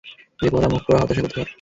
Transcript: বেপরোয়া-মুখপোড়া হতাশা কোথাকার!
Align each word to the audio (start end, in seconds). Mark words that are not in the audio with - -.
বেপরোয়া-মুখপোড়া 0.39 0.99
হতাশা 1.01 1.21
কোথাকার! 1.23 1.47